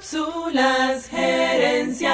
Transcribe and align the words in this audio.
Cápsulas 0.00 1.08
gerenciales. 1.08 2.08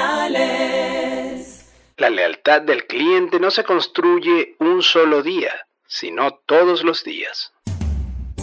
La 1.95 2.09
lealtad 2.09 2.63
del 2.63 2.85
cliente 2.85 3.39
no 3.39 3.49
se 3.49 3.63
construye 3.63 4.57
un 4.59 4.81
solo 4.81 5.23
día, 5.23 5.51
sino 5.87 6.31
todos 6.45 6.83
los 6.83 7.05
días. 7.05 7.53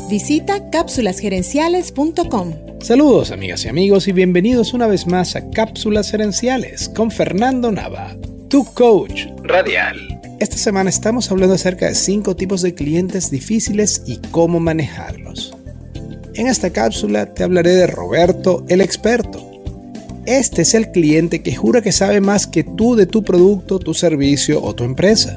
Visita 0.09 0.71
cápsulasgerenciales.com. 0.71 2.55
Saludos 2.81 3.33
amigas 3.33 3.67
y 3.67 3.69
amigos 3.69 4.09
y 4.09 4.13
bienvenidos 4.13 4.73
una 4.73 4.87
vez 4.87 5.07
más 5.07 5.37
a 5.37 5.51
Cápsulas 5.51 6.11
Gerenciales 6.11 6.89
con 6.89 7.11
Fernando 7.11 7.71
Nava, 7.71 8.17
tu 8.49 8.65
coach 8.73 9.27
radial. 9.43 10.23
Esta 10.41 10.57
semana 10.57 10.89
estamos 10.89 11.31
hablando 11.31 11.55
acerca 11.55 11.87
de 11.87 11.95
cinco 11.95 12.35
tipos 12.35 12.63
de 12.63 12.75
clientes 12.75 13.31
difíciles 13.31 14.05
y 14.07 14.23
cómo 14.31 14.59
manejarlos. 14.59 15.55
En 16.37 16.49
esta 16.49 16.71
cápsula 16.71 17.27
te 17.33 17.45
hablaré 17.45 17.71
de 17.71 17.87
Roberto 17.87 18.65
el 18.69 18.81
experto. 18.81 19.63
Este 20.27 20.63
es 20.63 20.75
el 20.75 20.91
cliente 20.91 21.43
que 21.43 21.55
jura 21.55 21.81
que 21.81 21.93
sabe 21.93 22.21
más 22.21 22.49
que 22.49 22.65
tú 22.65 22.97
de 22.97 23.07
tu 23.07 23.23
producto, 23.23 23.79
tu 23.79 23.95
servicio 23.95 24.61
o 24.61 24.75
tu 24.75 24.83
empresa. 24.83 25.37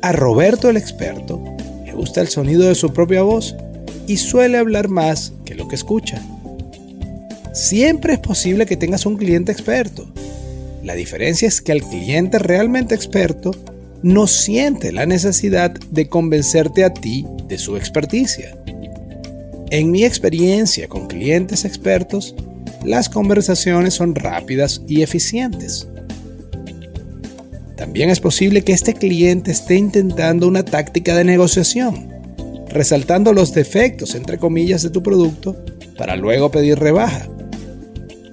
A 0.00 0.12
Roberto 0.12 0.70
el 0.70 0.76
experto 0.76 1.42
le 1.84 1.92
gusta 1.94 2.20
el 2.20 2.28
sonido 2.28 2.68
de 2.68 2.76
su 2.76 2.92
propia 2.92 3.22
voz 3.22 3.56
y 4.06 4.18
suele 4.18 4.58
hablar 4.58 4.88
más 4.88 5.32
que 5.44 5.56
lo 5.56 5.66
que 5.66 5.74
escucha. 5.74 6.22
Siempre 7.52 8.12
es 8.12 8.20
posible 8.20 8.66
que 8.66 8.76
tengas 8.76 9.04
un 9.04 9.16
cliente 9.16 9.50
experto. 9.50 10.08
La 10.84 10.94
diferencia 10.94 11.48
es 11.48 11.60
que 11.60 11.72
el 11.72 11.82
cliente 11.82 12.38
realmente 12.38 12.94
experto 12.94 13.50
no 14.02 14.28
siente 14.28 14.92
la 14.92 15.06
necesidad 15.06 15.72
de 15.72 16.08
convencerte 16.08 16.84
a 16.84 16.94
ti 16.94 17.26
de 17.48 17.58
su 17.58 17.76
experticia. 17.76 18.56
En 19.70 19.90
mi 19.90 20.02
experiencia 20.04 20.88
con 20.88 21.08
clientes 21.08 21.66
expertos, 21.66 22.34
las 22.84 23.10
conversaciones 23.10 23.92
son 23.92 24.14
rápidas 24.14 24.80
y 24.88 25.02
eficientes. 25.02 25.86
También 27.76 28.08
es 28.08 28.18
posible 28.18 28.62
que 28.62 28.72
este 28.72 28.94
cliente 28.94 29.50
esté 29.50 29.74
intentando 29.74 30.48
una 30.48 30.64
táctica 30.64 31.14
de 31.14 31.24
negociación, 31.24 32.08
resaltando 32.70 33.34
los 33.34 33.52
defectos, 33.52 34.14
entre 34.14 34.38
comillas, 34.38 34.82
de 34.82 34.90
tu 34.90 35.02
producto 35.02 35.54
para 35.98 36.16
luego 36.16 36.50
pedir 36.50 36.78
rebaja. 36.78 37.28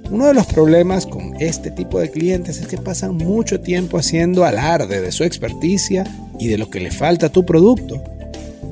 Uno 0.09 0.27
de 0.27 0.33
los 0.35 0.45
problemas 0.45 1.05
con 1.05 1.35
este 1.41 1.69
tipo 1.69 1.99
de 1.99 2.11
clientes 2.11 2.61
es 2.61 2.67
que 2.67 2.77
pasan 2.77 3.17
mucho 3.17 3.59
tiempo 3.59 3.97
haciendo 3.97 4.45
alarde 4.45 5.01
de 5.01 5.11
su 5.11 5.25
experticia 5.25 6.05
y 6.39 6.47
de 6.47 6.57
lo 6.57 6.69
que 6.69 6.79
le 6.79 6.91
falta 6.91 7.25
a 7.25 7.31
tu 7.31 7.45
producto 7.45 8.14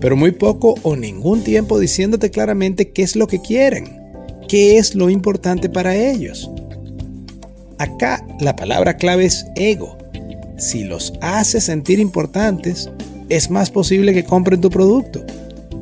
pero 0.04 0.18
muy 0.18 0.32
poco 0.32 0.76
o 0.84 0.98
ningún 0.98 1.46
tiempo 1.46 1.80
diciéndote 1.80 2.30
claramente 2.30 2.92
qué 2.92 3.04
es 3.04 3.16
lo 3.16 3.26
que 3.26 3.40
quieren, 3.40 4.02
qué 4.50 4.78
es 4.78 4.96
lo 4.96 5.10
importante 5.10 5.70
para 5.70 5.96
ellos. 5.96 6.52
Acá 7.78 8.28
la 8.42 8.54
palabra 8.54 8.98
clave 8.98 9.24
es 9.24 9.46
ego. 9.56 9.98
Si 10.58 10.84
los 10.84 11.14
haces 11.22 11.64
sentir 11.64 12.02
importantes, 12.02 12.90
es 13.30 13.50
más 13.50 13.72
posible 13.72 14.14
que 14.14 14.26
compren 14.26 14.60
tu 14.60 14.70
producto. 14.70 15.26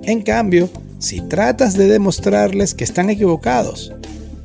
En 0.04 0.22
cambio, 0.22 0.70
si 1.00 1.22
tratas 1.22 1.74
de 1.74 1.88
demostrarles 1.88 2.76
que 2.76 2.84
están 2.84 3.10
equivocados, 3.10 3.92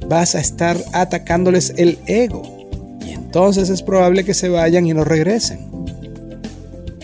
vas 0.08 0.36
a 0.36 0.41
estar 0.41 0.82
atacándoles 0.94 1.74
el 1.77 1.98
ego 2.06 2.66
y 3.06 3.10
entonces 3.10 3.69
es 3.69 3.82
probable 3.82 4.24
que 4.24 4.32
se 4.32 4.48
vayan 4.48 4.86
y 4.86 4.94
no 4.94 5.04
regresen. 5.04 5.75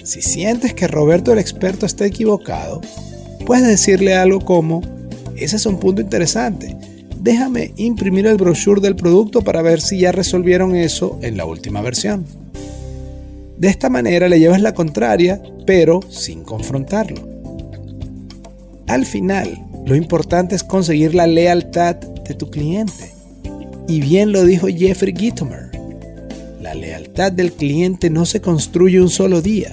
Si 0.05 0.21
sientes 0.21 0.75
que 0.75 0.89
Roberto 0.89 1.33
el 1.33 1.39
experto 1.39 1.87
está 1.87 2.05
equivocado, 2.07 2.81
puedes 3.47 3.67
decirle 3.67 4.15
algo 4.15 4.41
como, 4.41 4.83
ese 5.37 5.57
es 5.57 5.67
un 5.67 5.79
punto 5.79 6.03
interesante, 6.03 6.77
déjame 7.21 7.73
imprimir 7.77 8.27
el 8.27 8.37
brochure 8.37 8.81
del 8.81 8.97
producto 8.97 9.43
para 9.43 9.63
ver 9.63 9.81
si 9.81 10.01
ya 10.01 10.11
resolvieron 10.11 10.75
eso 10.75 11.19
en 11.23 11.37
la 11.37 11.45
última 11.45 11.81
versión. 11.83 12.25
De 13.57 13.69
esta 13.69 13.89
manera 13.89 14.29
le 14.29 14.41
llevas 14.41 14.61
la 14.61 14.75
contraria, 14.75 15.41
pero 15.67 16.01
sin 16.09 16.43
confrontarlo. 16.43 17.23
Al 18.89 19.07
final, 19.07 19.65
lo 19.87 19.95
importante 19.95 20.57
es 20.57 20.65
conseguir 20.65 21.15
la 21.15 21.29
lealtad 21.29 21.95
de 21.95 22.35
tu 22.35 22.51
cliente. 22.51 23.13
Y 23.87 24.01
bien 24.01 24.33
lo 24.33 24.45
dijo 24.45 24.67
Jeffrey 24.67 25.15
Gitomer. 25.17 25.71
La 26.61 26.75
lealtad 26.75 27.31
del 27.31 27.53
cliente 27.53 28.11
no 28.11 28.27
se 28.27 28.41
construye 28.41 29.01
un 29.01 29.11
solo 29.11 29.43
día, 29.43 29.73